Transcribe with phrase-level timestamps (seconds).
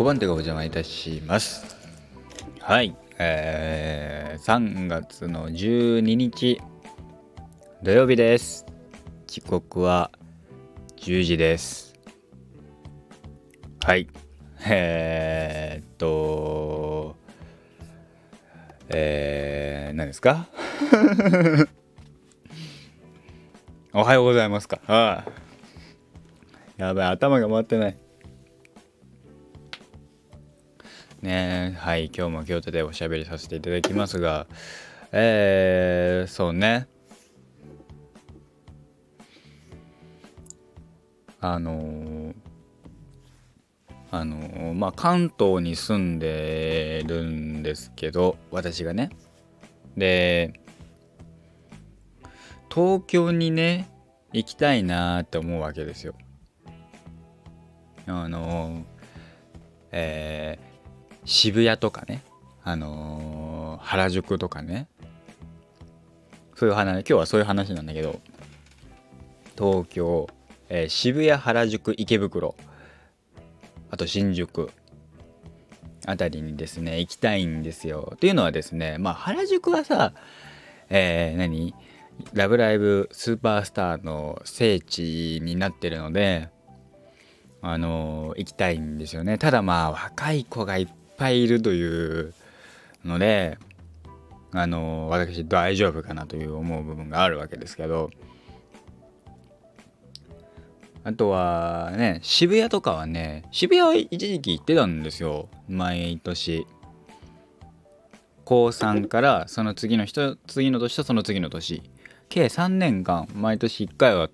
[0.00, 1.76] 5番手がお邪魔いたします。
[2.58, 2.96] はい。
[3.18, 6.58] えー、3月の12日
[7.82, 8.64] 土曜日です。
[9.26, 10.10] 時刻は
[10.96, 11.92] 10時です。
[13.84, 14.08] はい。
[14.66, 17.14] えー、っと
[18.88, 20.46] えー、何ですか？
[23.92, 24.80] おはようございますか。
[24.86, 25.32] ああ。
[26.78, 27.98] やばい頭が回ってない
[31.22, 31.76] ね。
[31.78, 34.46] はい今日も京都でおしゃべりさせていただきますが
[35.12, 36.86] えー、そうね。
[41.40, 42.34] あの、
[44.10, 49.10] あの、まあ関東に住んでるんですけど私がね。
[49.96, 50.60] で
[52.72, 53.88] 東京にね
[54.32, 56.14] 行きたいなって思うわけですよ。
[58.06, 58.84] あの
[59.92, 60.69] えー、
[61.24, 62.22] 渋谷とかね
[62.62, 64.88] あのー、原宿とかね
[66.56, 68.20] そういう話今日はそういう話なんだけど
[69.56, 70.28] 東京、
[70.68, 72.54] えー、渋谷原宿池袋
[73.90, 74.70] あと新宿
[76.06, 78.12] あたりにですね行きたいんですよ。
[78.14, 80.12] っていうのはですねまあ原宿はさ
[80.88, 81.74] えー、何？
[82.34, 86.50] ラブライブスーパースターの聖地になってるので
[87.62, 89.38] あの行きたいんですよね。
[89.38, 90.88] ただまあ若い子がいっ
[91.20, 92.32] ぱいいるという
[93.04, 93.58] ので
[94.52, 98.10] あの私大丈夫かなという思う部分があるわけですけど。
[101.02, 105.48] あとはね渋谷とかはね渋谷は一時期行ってたんですよ。
[105.68, 106.66] 毎年。
[108.44, 111.82] 高3からその次の人次の年とその次の年。
[112.28, 114.28] 計3年間毎年1回は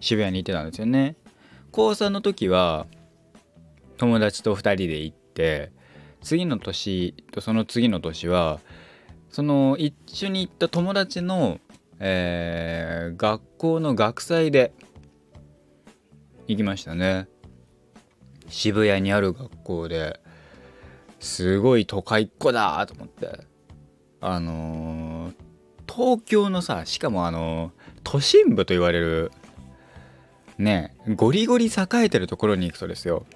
[0.00, 1.14] 渋谷に行ってたんですよね。
[1.70, 2.86] 高3の時は
[3.98, 5.70] 友達と2人で行って
[6.20, 8.60] 次の年とその次の年は
[9.30, 11.60] その一緒に行った友達の、
[12.00, 14.72] えー、学校の学祭で
[16.46, 17.28] 行きましたね。
[18.48, 20.20] 渋谷にある学校で。
[21.20, 23.40] すごい都会っ子だと思って。
[24.20, 29.30] あのー、東京のさしかもあのー、都心部と言われる
[30.58, 33.26] ねゴリゴリ栄えてるところに行くとですよ。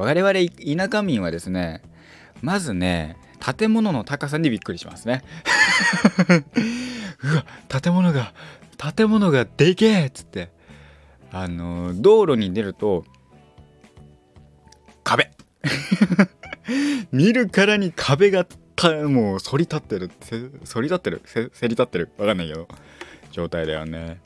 [0.00, 1.82] 我々田舎民はですね
[2.42, 3.16] まずね
[3.56, 5.22] 建物の高さにびっくりしますね。
[7.22, 7.44] うわ
[7.80, 8.34] 建物が
[8.96, 10.50] 建物がでけえっつって。
[11.32, 13.04] あの道路に出ると
[15.04, 15.30] 壁。
[17.12, 18.46] 見るからに壁が
[19.08, 20.10] もう反り立ってる。
[20.64, 21.22] 反り立ってる？
[21.24, 22.10] せり立ってる？
[22.18, 22.66] わかんないけど。
[23.30, 24.20] 状態だよね。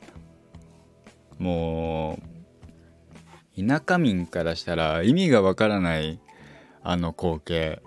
[1.37, 2.34] もう
[3.57, 6.19] 田舎民からしたら意味がわからない
[6.83, 7.81] あの光景。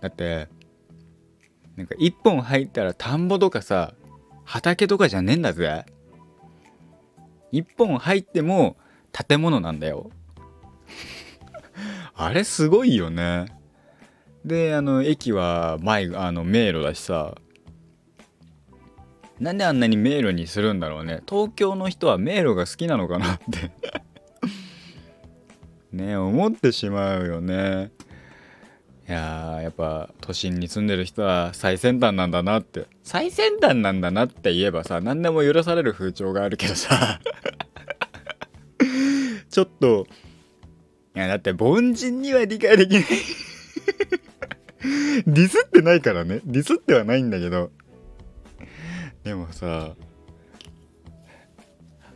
[0.00, 0.48] だって
[1.76, 3.94] なんか一本入ったら田んぼとかさ
[4.44, 5.86] 畑とかじゃねえんだぜ。
[7.50, 8.76] 一本入っても
[9.12, 10.10] 建物なんだよ。
[12.14, 13.46] あれすごいよね。
[14.44, 17.36] であの駅は前あの迷路だしさ。
[19.40, 21.22] なんであんなに迷路にするんだろうね。
[21.28, 23.70] 東京の人は迷路が好きなのかなって。
[25.92, 27.90] ね思ってしまうよね。
[29.08, 32.86] いややっぱ都心に住んでる人は最先端なんだなって。
[33.04, 37.20] 最先端なんだなって言えばさ何でも許される風潮があるけどさ。
[39.48, 40.06] ちょっと
[41.16, 43.04] いやだって凡人には理解できない。
[45.26, 46.40] ディスってないからね。
[46.44, 47.70] ディスってはないんだけど。
[49.28, 49.90] でもさ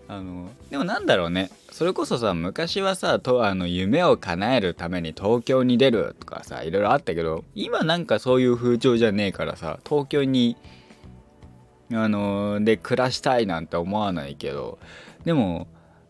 [0.08, 1.50] あのでもなんだろうね。
[1.70, 10.56] それこそさ昔はさとあの夢を叶えるために東京に出るとかさいろいろあったけど今なんかそういう風潮じゃねえからさ東京に
[11.92, 14.78] あので暮らしたいなんて思わないけど
[15.26, 15.66] でも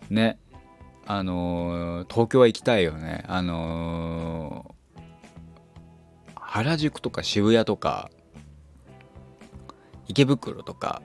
[0.08, 0.38] ね
[1.04, 3.24] あの東京は行きたいよね。
[3.26, 4.72] あの
[6.36, 8.08] 原宿とか渋谷とか
[10.12, 11.02] 池袋とか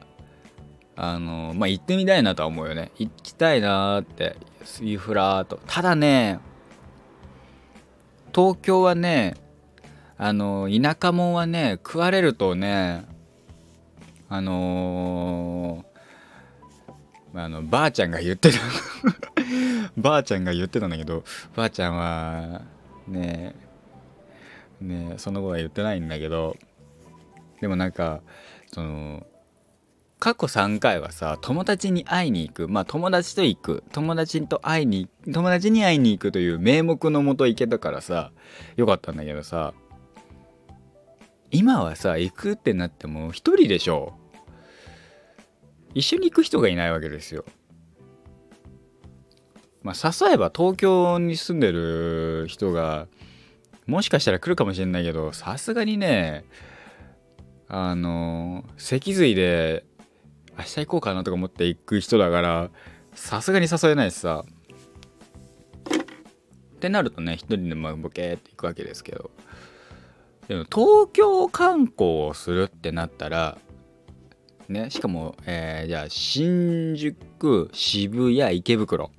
[0.95, 2.91] あのまあ行ってみたいなとは思うよね。
[2.97, 4.35] 行きたいなーって
[4.81, 5.59] いうふらーと。
[5.67, 6.39] ただね
[8.35, 9.35] 東京はね
[10.17, 13.05] あの田舎者はね食われるとね
[14.27, 18.57] あのー、あのばあちゃんが言ってた。
[19.95, 21.23] ばあちゃんが言ってたんだけど
[21.55, 22.61] ばあちゃんは
[23.07, 23.55] ね
[24.81, 26.57] ねその後は言ってないんだけど
[27.61, 28.21] でもなんか
[28.73, 29.25] その
[30.19, 32.67] 過去3回はさ友達に会いに行く。
[32.67, 33.83] まあ友達と行く。
[33.91, 38.31] 友達と会いに友達に会いに行くという名目のもと行けたからさ
[38.75, 39.73] よかったんだけどさ
[41.51, 44.13] 今はさ行くってなっても一人でしょ。
[45.93, 47.45] 一緒に行く人がいないわけですよ。
[49.83, 53.07] まあ誘えば東京に住んでる人が
[53.85, 56.43] もしかしたら来るかもしれないけどさすがにね
[57.69, 59.85] あの脊髄で
[60.57, 62.69] 明日行こうかなとか思って行く人だから
[63.13, 64.45] さすがに誘えないしさ。
[66.75, 69.31] ってなるとね一人でまあボケーって行くわけですけど。
[70.47, 73.57] でも東京観光をするってなったら
[74.69, 79.11] ねしかも、えー、じゃあ新宿渋谷池袋。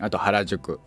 [0.00, 0.80] あと原宿。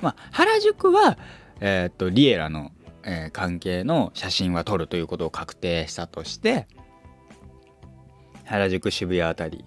[0.00, 1.18] まあ原宿は
[1.60, 2.72] えっ、とリエラの、
[3.04, 6.68] えー、関係の写真は撮るということを確定したとして
[8.44, 9.64] 原宿渋谷あたり。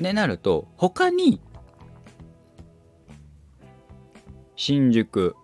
[0.00, 1.40] でなると他に
[4.56, 5.36] 新宿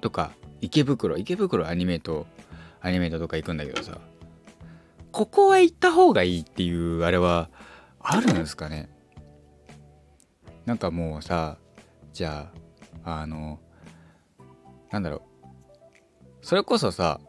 [0.00, 2.26] とか池袋池袋アニメート
[2.80, 3.98] アニメートとか行くんだけどさ
[5.10, 7.50] ここは行った方がいいっていうあれは
[8.00, 8.88] あるんですかね？
[10.64, 11.58] なんかもうさ
[12.12, 12.52] じゃ
[13.04, 13.58] ああの
[14.90, 15.22] なんだろう。
[16.48, 17.20] それこそさ、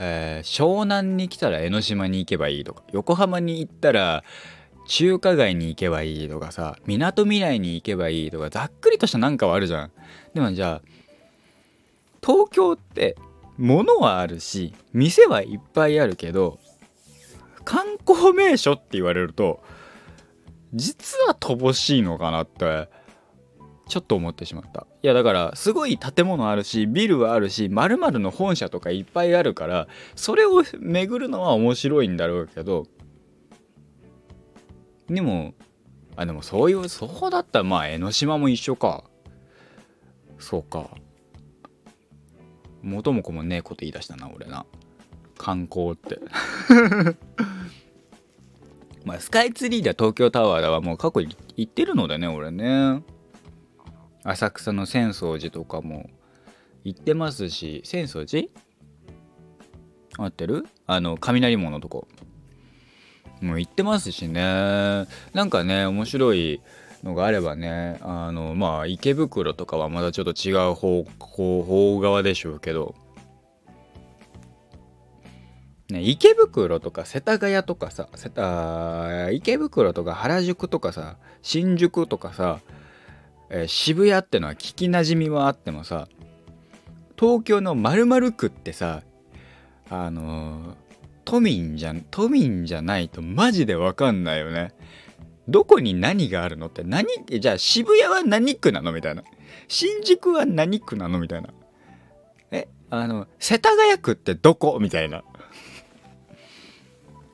[0.00, 4.24] えー、湘南に来たら江ノ島に行けばいいとか横浜に行ったら
[4.88, 9.92] 中華街に行けばいいとかさみなとみらいに行けばいいとかざっくりとしたなんかはあるじゃん。
[10.34, 10.88] でもじゃあ
[12.26, 13.16] 東京って
[13.56, 16.58] 物はあるし店はいっぱいあるけど
[17.64, 19.62] 観光名所って言われると
[20.74, 22.88] 実は乏しいのかなって
[23.90, 24.86] ちょっと思ってしまった。
[25.02, 32.86] いやだからすごい建物あるしビルはあるし〇〇の本社とかいっぱいあるからそれを巡るのは面白いんだろうけど
[35.08, 35.54] でも
[36.16, 39.04] あでもそういうそうだったらまあ江ノ島も一緒か。
[40.38, 40.90] そうか。
[42.82, 44.66] 元も子もねえこと言い出したな俺な。
[45.38, 46.20] 観光って。
[49.04, 53.02] まあスカイツリーだ東京タワーだはもう過去行ってるのでね俺ね。
[54.24, 56.10] 浅草の浅草寺とかも
[56.84, 58.48] 行ってますし浅草寺？
[60.18, 60.66] 合ってる？
[60.86, 62.06] あの雷門のとこ。
[63.40, 65.06] もう行ってますしね。
[65.32, 66.60] なんかね面白い
[67.02, 72.94] のがあればねあのまあ池袋とかはまだちょっと違う方向方側でしょうけど。
[75.88, 82.60] ね、池袋とか世田谷とかさ世田池袋とか原宿とかさ新宿とかさ、
[83.50, 86.08] えー、渋谷ってのは聞きなじみはあってもさ
[87.18, 89.02] 東京の〇〇区ってさ
[89.90, 90.74] あのー、
[91.24, 94.72] 都民じゃ都民じゃないとマジで分かんないよね。
[95.48, 99.24] どこに何があるのって何じゃあ渋谷は何区なのみたいな。
[99.66, 101.50] 新宿は何区なのみたいな。
[102.52, 105.24] えあの世田谷区ってどこみたいな。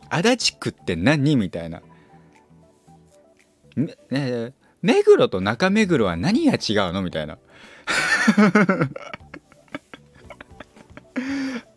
[0.09, 1.83] 足立区って何みたいな。
[4.87, 6.57] 目黒と中目黒は何が違
[6.89, 7.03] うの？
[7.03, 7.39] みたいな。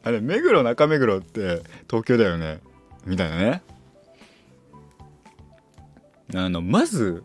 [0.03, 2.59] あれ目黒中目黒って東京だよね？
[3.07, 3.63] みたいなね。
[6.35, 7.23] あのまず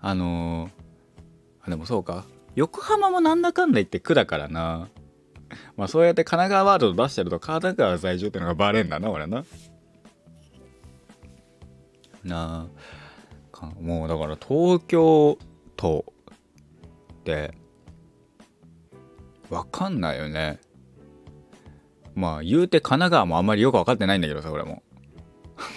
[0.00, 2.24] あのー、あでもそうか
[2.54, 4.88] 横浜もなんだかんだ言って区だからな
[5.76, 9.44] まあそうやって神奈川ワード出してると神奈川在住ってのがバレんだな俺な。
[12.24, 13.01] なあ
[13.80, 15.38] もうだから東京
[15.76, 16.04] 都
[17.12, 17.54] って
[19.50, 20.60] 分かんないよね。
[22.14, 24.82] まあ言うて神奈川もあんまりよく分かってないんだけどさ俺も。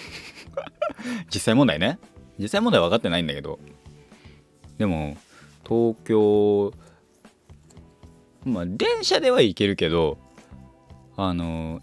[1.32, 1.98] 実際問題ね。
[2.38, 3.58] 実際問題分かってないんだけど。
[4.78, 5.16] でも
[5.66, 6.72] 東京
[8.44, 10.18] まあ電車では行けるけど
[11.16, 11.80] あの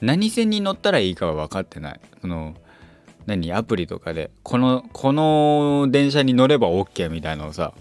[0.00, 2.54] 何線に乗ったらいいかは分かってないその
[3.30, 7.74] 何アプリとかでこのこの電車に乗れば OK みたいなのをさ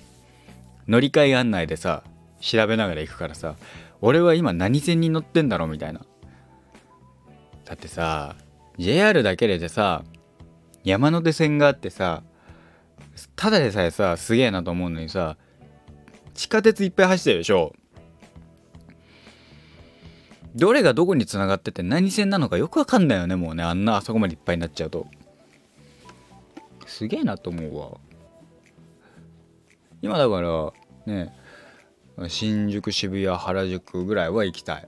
[0.87, 2.03] 乗り換え案内でさ
[2.39, 3.55] 調べながら行くからさ
[3.99, 6.01] 俺は今何線に乗ってんだろうみたいな。
[7.65, 8.35] だってさ
[8.77, 10.03] JR だけでさ
[10.83, 12.23] 山手線があってさ
[13.35, 15.35] ただでさえさすげえなと思うのにさ
[16.35, 17.73] 地下鉄いっぱい走ってるでしょ。
[20.55, 23.63] どれがどこにつながってて何線なのかよくわかんないよねもうね。
[23.63, 25.07] あんなあそこまでいっぱいになっちゃうと。
[26.89, 27.97] すげえなと思うわ。
[30.01, 30.73] 今だから
[31.05, 31.33] ね
[32.27, 34.87] 新宿渋谷原宿ぐらいは行きたい。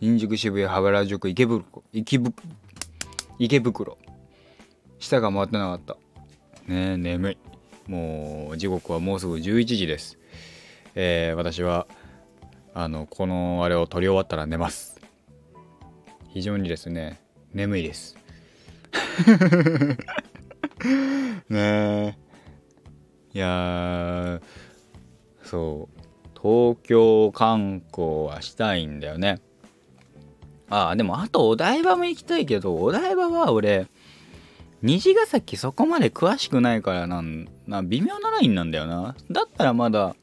[0.00, 2.34] 新宿渋谷原宿池袋池袋
[3.38, 3.98] 池袋。
[4.98, 5.96] 下が回ってなかった。
[6.66, 7.38] ねえ眠い。
[7.86, 10.18] もう時刻はもうすぐ11時です。
[10.94, 11.86] えー、私は
[12.74, 15.00] あのこのあれを撮り終わったら寝ます。
[16.30, 17.20] 非常にですね
[17.52, 18.16] 眠いです。
[21.48, 22.16] ねえ。
[23.34, 24.40] いや
[25.42, 25.98] そう。
[26.40, 29.40] 東京観光はしたいんだよね。
[30.70, 33.86] ああでもあとお台場も行きたいけどお台場は俺
[34.82, 39.16] 虹ヶ崎そこまで詳しくないからなんな微妙なラインなんだよな。
[39.30, 40.14] だったらまだ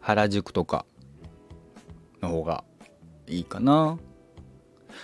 [0.00, 0.84] 原宿とか
[2.22, 2.64] の方が
[3.26, 3.98] いいかな。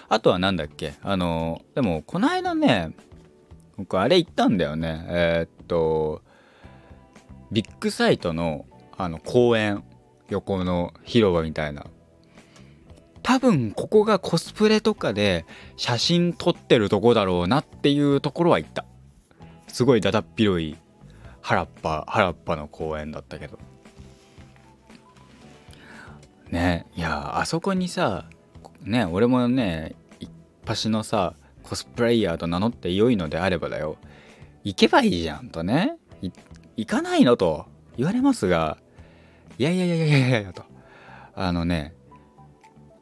[0.08, 0.94] あとは何だっけ？
[1.02, 2.92] あのでもこの間ね
[3.80, 5.06] 僕あれ行ったんだよね。
[5.08, 6.20] えー、っと
[7.50, 8.66] ビッグサイトの
[8.98, 9.84] あの公園
[10.28, 11.86] 横の広場みたいな。
[13.22, 15.46] 多分ここがコスプレとかで
[15.76, 18.84] 写真撮ってるとこだろうなっていうところは行った。
[19.68, 20.76] すごいだだっ広い
[21.40, 23.58] 原っぱ原っぱの公園だったけど。
[26.50, 28.26] ねいやあそこにさ
[28.82, 30.30] ね俺もね一
[30.66, 31.34] 発のさ
[31.70, 33.96] コスプレイヤーと名乗って良いのであればだよ。
[34.64, 35.98] 行けばいいじゃんとね。
[36.76, 38.76] 行かないのと言われますが。
[39.56, 40.64] いやいやいやいやいやいやと。
[41.32, 41.94] あのね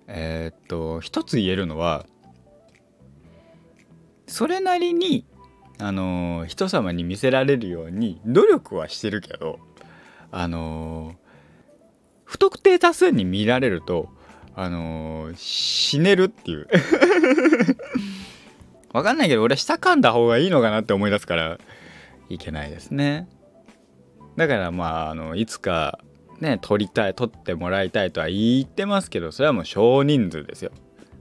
[0.06, 2.04] えー、っと一つ言えるのは
[4.26, 5.24] それなりに
[5.78, 9.60] あの人様に見せられるように努力はしてるけど
[10.30, 11.14] あの
[12.26, 14.10] 不特定多数に見られると
[14.54, 16.68] あの死ねるっていう。
[18.92, 21.58] わかんないけど俺下噛んだ方がいいのかなって思い出すから
[22.28, 23.28] いけないですね。
[24.36, 25.98] だからまああのいつか
[26.40, 30.70] ね取りたい取ってもらいたいとは言ってますけどそれはもう少人数ですよ。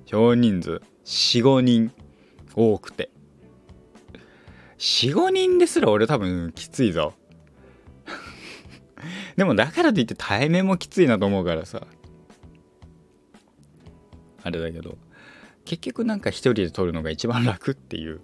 [0.06, 0.82] 少人数。
[1.06, 1.92] 45人。
[2.56, 3.10] 多くて。
[4.78, 7.14] 45人ですら俺多分きついぞ。
[9.36, 11.86] でもだからといって対面もきついなと思うからさ。
[14.44, 14.98] あれだけど。
[15.68, 18.22] 結局なんか一人で撮るのが一番楽っていう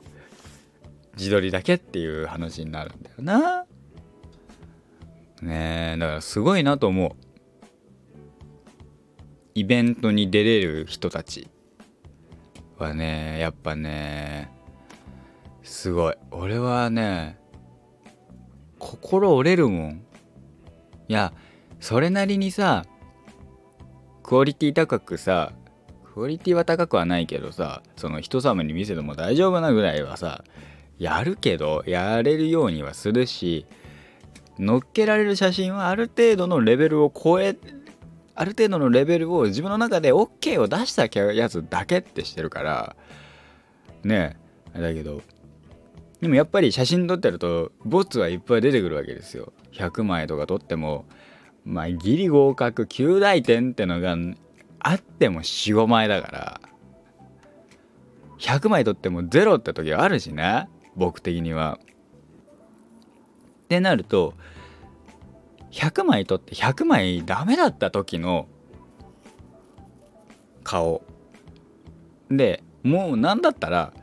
[1.17, 3.65] 自撮りだけっていう話になるんだよな。
[5.41, 7.11] ねえだからすごいなと思う。
[9.55, 11.49] イベントに出れる人たち
[12.77, 14.49] はねやっぱね
[15.63, 16.15] すごい。
[16.31, 17.37] 俺はね
[18.79, 20.05] 心折れるもん。
[21.09, 21.33] いや
[21.81, 22.85] それなりにさ
[24.23, 25.51] クオリティ高くさ
[26.13, 30.43] クオリティは高くはないけどさその人様に見せても大丈夫なぐらいはさ
[30.99, 33.65] やるけどやれるようにはするし
[34.59, 37.57] 載っけられる写真はある程度のレベルを超え
[38.35, 42.95] ある程度のレベルを自分の中で OK を出したやつだけってしてるから
[44.03, 44.37] ね
[44.75, 45.21] えだけど
[46.21, 49.51] でもやっぱり写真撮ってるとボツはいっぱい出てくるわけですよ。
[49.73, 51.05] 100枚とか撮っても
[51.65, 54.15] まあギリ合格9大点ってのが
[54.83, 56.61] あっても45枚だから
[58.39, 61.79] 100枚撮っても0って時はあるしね僕的には。
[63.63, 64.35] ってなると
[65.71, 68.47] 100枚撮って100枚ダメだった時の
[70.63, 71.03] 顔
[72.29, 73.93] でもう何だったら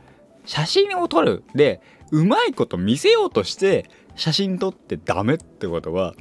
[0.45, 6.15] 写真を撮るでうまいこと見せようとして写真撮ってダメってことは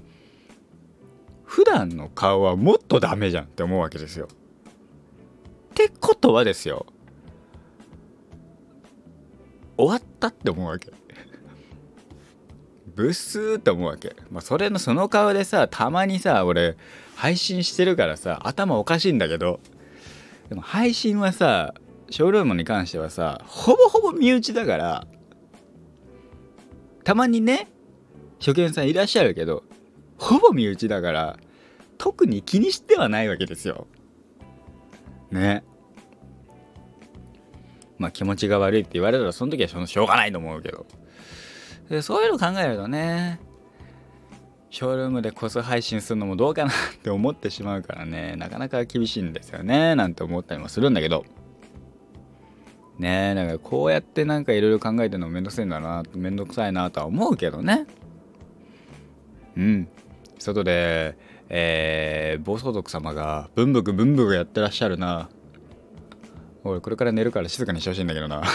[1.45, 4.27] 普段の顔はもっとダメじゃんって思うわけですよ。
[5.86, 6.86] ってことはですよ
[9.77, 10.91] 終わったって思うわけ。
[12.95, 14.13] ブスーって思うわけ。
[14.29, 16.75] まあ、それのその顔でさ、たまにさ、俺、
[17.15, 19.62] 配信してるからさ、頭おかしいんだけど、
[20.50, 21.74] でも配信はさ、
[22.09, 25.07] ショールームに関してはさ、ほぼほぼ身内だから、
[27.05, 27.69] たまにね、
[28.39, 29.63] 初見さんいらっしゃるけど、
[30.17, 31.38] ほぼ身内だから、
[31.98, 33.88] 特に気にしてはないわけですよ。
[35.31, 35.63] ね。
[37.98, 40.86] まあ気持ちが悪いって言われたらその時はしょうがないと思うけど。
[41.89, 43.39] でそういうの考えるとね
[44.69, 51.25] ショールームでコス配信するのもどうかなって思ってしまうからねなかなか厳しいんですよねなんて思ったりもするんだけど
[53.00, 57.88] ねえだからこうやってなんかいろいろ考えてるのめんどくさいんだなめんどくさいなとは思うけどね
[59.57, 59.88] うん
[60.38, 61.17] 外で
[61.50, 65.29] えー、暴走族様がブンブクブンブクやってらっしゃるな。
[66.63, 68.44] 俺これから寝るから静かにしてほしいんだけどな。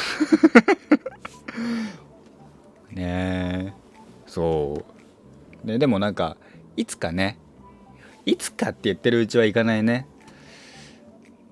[2.92, 3.84] ねえ。
[4.26, 4.84] そ
[5.64, 5.66] う。
[5.66, 6.36] ででもなんか
[6.76, 7.38] いつかね。
[8.26, 10.06] いつかって言ってるうちはいかないね。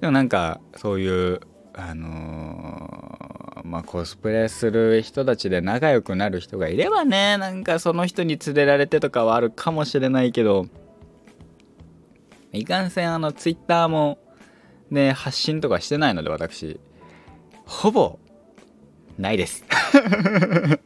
[0.00, 1.40] でもなんかそういう
[1.74, 10.66] あのー、まあコスプレする人たちで仲良くなる人がいればねなんかその人に連れられてとかはあるかもしれないけど。
[12.52, 14.18] いかんせんあのツイッターも
[14.90, 16.78] ね発信とかしてないので私
[17.64, 18.18] ほぼ
[19.18, 19.64] ないです。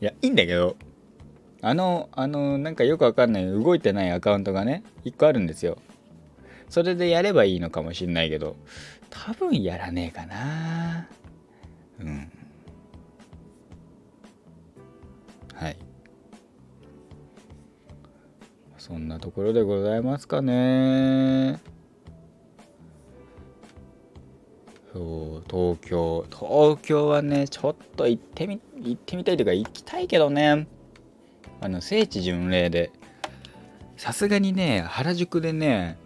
[0.00, 0.76] いやいいんだけど
[1.62, 5.78] あのあのなんかよくわかんない動いてないアカウントがね1個あるんですよ。
[6.68, 8.56] それでやればいいのかもしんないけど
[9.10, 11.08] 多分やらねえかな。
[12.00, 12.30] うん。
[18.90, 21.60] そんなところでございますかね。
[24.92, 26.26] そう東京。
[26.28, 30.66] 東京はねちょっと行ってみ行ってみたいというか行きたいけどね。
[31.60, 32.90] あの聖地巡礼で。
[33.96, 35.96] さすがにね原宿でね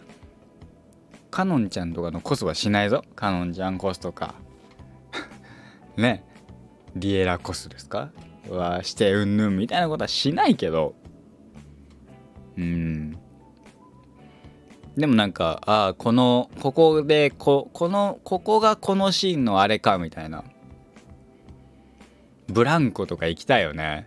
[1.30, 3.02] かのんちゃんとかのコスはしないぞ。
[3.16, 4.34] かのんちゃんコスとか。
[5.96, 6.22] ね。
[6.94, 8.10] リエラコスですか？
[8.50, 10.94] はしてうんぬんみたいなことはしないけど。
[12.56, 13.18] うん。
[14.96, 20.44] でもなんかああこのここでここのここがこのシーンのあれかみたいな。
[22.46, 24.06] ブランコとか行きたいよね。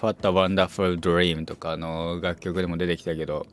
[0.00, 3.46] What a Wonderful Dream とかの楽曲でも出てきたけど。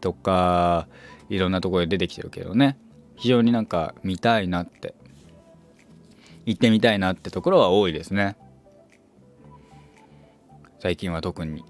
[0.00, 0.86] とか
[1.28, 2.78] いろんなところで出てきてるけどね。
[3.16, 4.94] 非常になんか見たいなって。
[6.44, 8.36] 行ってみたいなってところは多いですね。
[10.78, 11.64] 最近は特に。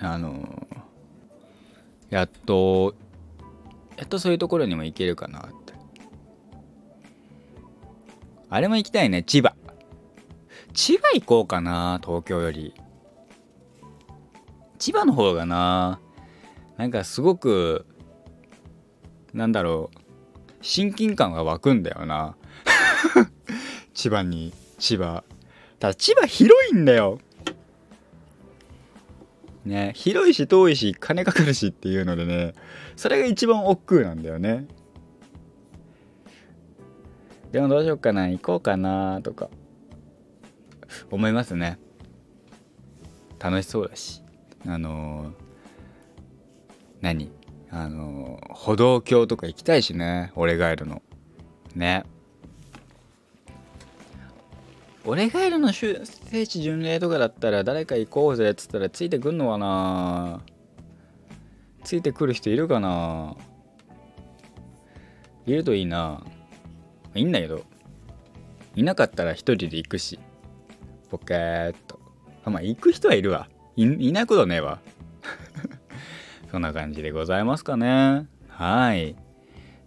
[0.00, 0.66] あの
[2.10, 2.94] やっと
[3.96, 5.74] やっとそういうところにも行けるかなって。
[8.50, 9.54] あれも行きたいね千葉。
[10.72, 12.74] 千葉行こうかな東京より。
[14.78, 16.00] 千葉の方がな
[16.76, 17.84] なんかすごく
[19.34, 19.98] なんだろう
[20.62, 22.36] 親近感が湧くんだよな。
[23.94, 25.24] 千葉に千葉。
[25.80, 27.18] ただ千葉広いんだよ。
[29.68, 29.92] ね。
[29.94, 32.54] 広いし遠いし金かかるしっていうのでね
[32.96, 34.66] それが一番億劫なんだよね。
[37.52, 39.48] でもどうしようかな行こうかなとか。
[41.10, 41.78] 思いますね。
[43.38, 44.22] 楽しそうだし。
[44.66, 45.32] あのー、
[47.00, 47.30] 何？
[47.70, 51.02] あのー、歩道橋とか行きたいしね俺がいるの。
[51.74, 52.04] ね。
[55.10, 60.42] 俺がいるの聖地巡礼とかだったら誰か行こうぜっつったらついてくんのかな？
[61.82, 63.34] ついてくる人いるかな？
[65.46, 66.22] いるといいな。
[67.14, 67.64] いいんだけど
[68.76, 70.18] いなかったら一人で行くし。
[71.08, 71.98] ポケーっと。
[72.44, 73.48] あまあ行く人はいるわ。
[73.76, 74.78] いいないことねえわ。
[76.52, 78.26] そんな感じでございますかね。
[78.48, 79.16] はい。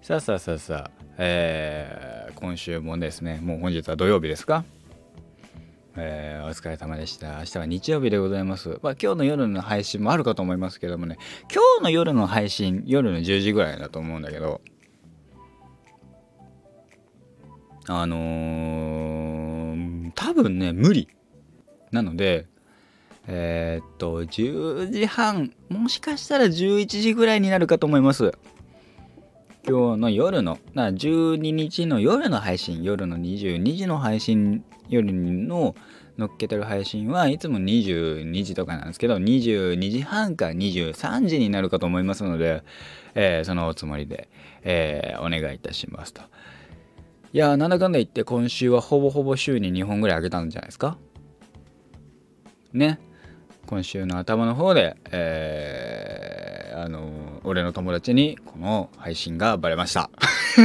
[0.01, 0.91] さあさあさあさあ。
[1.19, 4.65] えー、今週もですねもう本日は土曜日ですか？
[5.97, 7.39] えー、お疲れ様でした。
[7.39, 8.79] 明日は日曜日でございます。
[8.81, 11.17] まあ、今日の夜の配信もあるかと思いますけどもね、
[11.53, 14.61] 今日の夜の配信、夜の10時ぐらいだと思うんだけど、
[17.87, 21.09] あのー、多分ね、無理。
[21.91, 22.47] なので、
[23.27, 28.31] えー、っと、10時半、もしかしたら11時ぐらいになるかと思います。
[29.67, 35.75] 今日の夜の、な12日の夜の配信、夜の22時の配信夜の
[36.17, 42.63] 乗っけてる配信はいつも22時とかなんですけど22時半か23時になるかと思いますので、
[43.15, 44.29] えー、そのおつもりで、
[44.63, 46.21] えー、お願いいたしますと。
[47.33, 50.97] いやーなんだかんだ言って今週はほぼほぼ週に2本ぐらいあげたんじゃないですか？
[52.73, 52.99] ね
[53.67, 60.09] 今週の頭の方で、えー、あの、俺の友達にこの配信がバレました。
[60.61, 60.63] い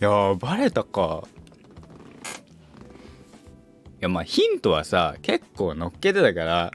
[0.00, 1.24] やーバレたか。
[4.02, 6.72] やまあヒントはさ結構乗っけてたから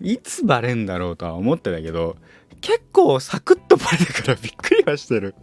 [0.00, 2.16] いつバレんだろうとは思ってたけど
[2.60, 5.34] 結構サクッとバレたからびっくりはしてる。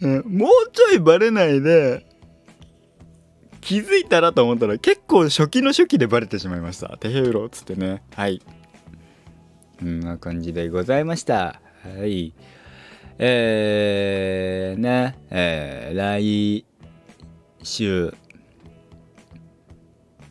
[0.00, 2.04] もうちょいバレないで
[3.62, 6.96] 気づいたらと思ったら結構初期の初期でバレてしまいました。
[6.98, 8.02] テヘウロっつってね。
[8.14, 8.40] はい。
[8.40, 8.44] こ
[9.84, 11.60] んな感じでございました。
[11.82, 12.32] はい。
[13.18, 15.18] えー、ね。
[15.30, 16.64] えー、来
[17.62, 18.14] 週。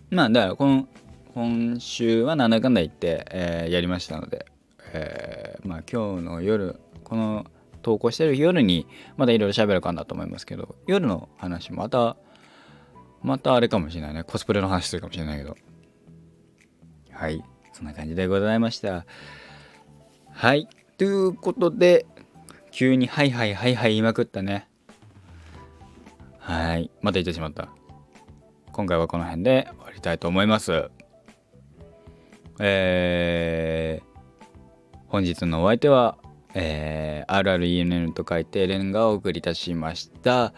[0.10, 0.88] まあだからこの
[1.34, 4.46] 今週はなんだかんだ言って、えー、やりましたので、
[4.94, 7.46] えー、まあ今日の夜この
[7.82, 12.16] 投稿してる夜にまたいろいろ喋るかなと思いますけど夜の話また
[13.22, 14.24] またあれかもしれないね。
[14.24, 15.58] コスプレの話するかもしれないけど。
[17.12, 17.44] はい。
[17.76, 19.06] そんな感じでございました。
[20.32, 20.70] はい。
[20.98, 22.06] ということで
[22.72, 24.70] 急に「はいはいはいはい」言いまくったね。
[26.40, 26.90] はい。
[27.02, 27.68] また言ってしまった。
[28.72, 30.90] 今回はこの辺で終わりたいと思います。
[32.62, 34.48] えー、
[35.08, 36.18] 本日のお相手は、
[36.54, 40.54] えー、RRENN と書いてレンがお送りいたしました。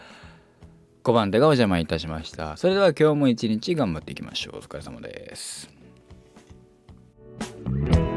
[1.02, 2.56] 5番手がお邪魔いたしました。
[2.56, 4.58] それでは今日も一日頑張っていきましょう。
[4.58, 5.77] お疲れ様です。
[7.70, 8.07] Thank you.